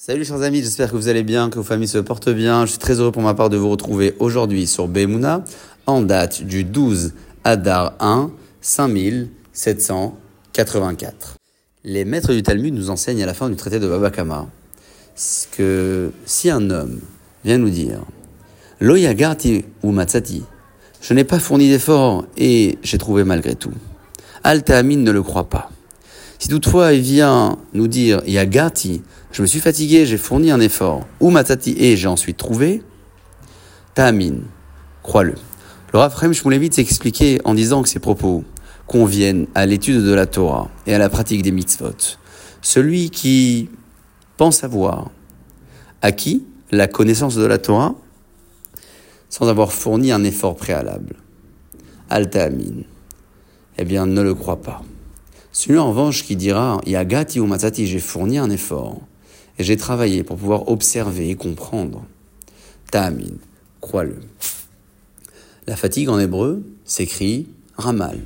[0.00, 2.66] Salut chers amis, j'espère que vous allez bien, que vos familles se portent bien.
[2.66, 5.42] Je suis très heureux pour ma part de vous retrouver aujourd'hui sur Bemouna
[5.86, 8.30] en date du 12 Adar 1
[8.60, 11.34] 5784.
[11.82, 14.46] Les maîtres du Talmud nous enseignent à la fin du traité de Baba Kama
[15.50, 17.00] que si un homme
[17.44, 17.98] vient nous dire
[18.78, 20.44] Loyagarti ou Matsati,
[21.00, 23.72] je n'ai pas fourni d'efforts et j'ai trouvé malgré tout.
[24.44, 25.72] Amin ne le croit pas.
[26.38, 29.02] Si toutefois il vient nous dire Yagati,
[29.32, 32.82] je me suis fatigué, j'ai fourni un effort, ou Matati et j'ai ensuite trouvé,
[33.94, 34.36] Ta'amin,
[35.02, 35.34] crois-le.
[35.92, 38.44] Le Rav Chaim Shmulevitz s'expliquait en disant que ces propos
[38.86, 42.16] conviennent à l'étude de la Torah et à la pratique des mitzvot.
[42.62, 43.68] Celui qui
[44.36, 45.10] pense avoir
[46.02, 47.94] acquis la connaissance de la Torah
[49.28, 51.16] sans avoir fourni un effort préalable,
[52.08, 52.84] Al-Ta'amin,
[53.76, 54.82] eh bien ne le croit pas.
[55.52, 59.00] Celui en revanche qui dira Yagati ou Matzati, j'ai fourni un effort
[59.58, 62.04] et j'ai travaillé pour pouvoir observer et comprendre.
[62.90, 63.36] Ta'amin,
[63.80, 64.16] crois-le.
[65.66, 68.18] La fatigue en hébreu s'écrit Ramal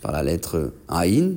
[0.00, 1.34] par la lettre Aïn,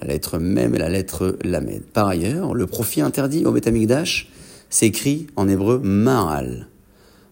[0.00, 1.82] la lettre Mem et la lettre Lamed.
[1.92, 4.30] Par ailleurs, le profit interdit au Betamikdash
[4.70, 6.68] s'écrit en hébreu Maral.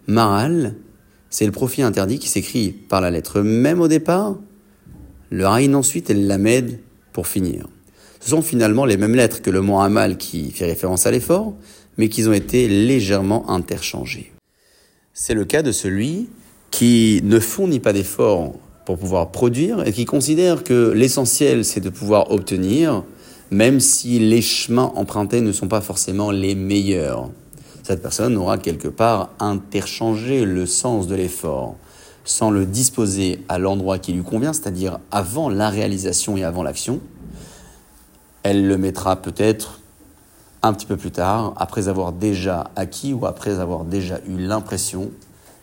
[0.06, 0.74] Maral,
[1.30, 4.36] c'est le profit interdit qui s'écrit par la lettre Mem au départ,
[5.30, 6.78] le Aïn ensuite et le Lamed
[7.12, 7.66] pour finir.
[8.20, 11.54] Ce sont finalement les mêmes lettres que le mot Amal qui fait référence à l'effort,
[11.98, 14.32] mais qui ont été légèrement interchangées.
[15.12, 16.28] C'est le cas de celui
[16.70, 18.54] qui ne fournit pas d'effort
[18.86, 23.04] pour pouvoir produire et qui considère que l'essentiel c'est de pouvoir obtenir,
[23.50, 27.28] même si les chemins empruntés ne sont pas forcément les meilleurs.
[27.82, 31.76] Cette personne aura quelque part interchangé le sens de l'effort
[32.24, 37.00] sans le disposer à l'endroit qui lui convient, c'est-à-dire avant la réalisation et avant l'action,
[38.42, 39.80] elle le mettra peut-être
[40.62, 45.10] un petit peu plus tard, après avoir déjà acquis ou après avoir déjà eu l'impression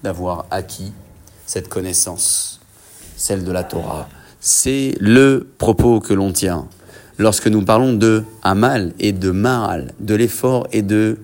[0.04, 0.92] d'avoir acquis
[1.46, 2.60] cette connaissance,
[3.16, 4.10] celle de la Torah.
[4.42, 6.68] C'est le propos que l'on tient
[7.18, 11.18] lorsque nous parlons de Amal et de Maral, de l'effort et de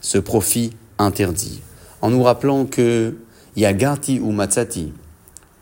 [0.00, 1.60] ce profit interdit,
[2.00, 3.14] en nous rappelant que
[3.56, 4.92] Yagati ou Matsati,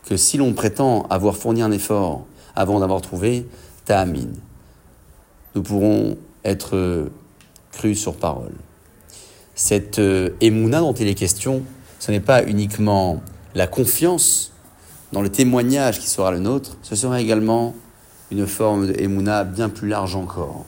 [0.05, 2.25] que si l'on prétend avoir fourni un effort
[2.55, 3.45] avant d'avoir trouvé,
[3.85, 4.29] Ta'amin,
[5.55, 7.09] nous pourrons être
[7.71, 8.53] crus sur parole.
[9.55, 9.99] Cette
[10.39, 11.63] émouna euh, dont il est question,
[11.99, 13.21] ce n'est pas uniquement
[13.55, 14.53] la confiance
[15.11, 17.75] dans le témoignage qui sera le nôtre, ce sera également
[18.31, 20.65] une forme de bien plus large encore.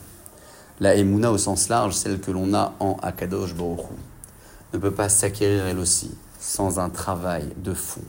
[0.82, 3.80] La émouna au sens large, celle que l'on a en Akadosh Baruch
[4.74, 6.12] ne peut pas s'acquérir elle aussi
[6.44, 8.04] sans un travail de fond,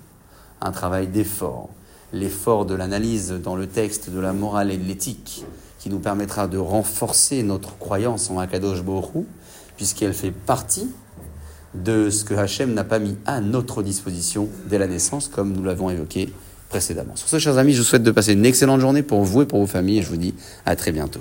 [0.61, 1.69] un travail d'effort,
[2.13, 5.45] l'effort de l'analyse dans le texte de la morale et de l'éthique,
[5.79, 9.25] qui nous permettra de renforcer notre croyance en Akadosh Borou,
[9.77, 10.89] puisqu'elle fait partie
[11.75, 15.63] de ce que Hachem n'a pas mis à notre disposition dès la naissance, comme nous
[15.63, 16.33] l'avons évoqué
[16.69, 17.15] précédemment.
[17.15, 19.47] Sur ce, chers amis, je vous souhaite de passer une excellente journée pour vous et
[19.47, 20.35] pour vos familles, et je vous dis
[20.67, 21.21] à très bientôt.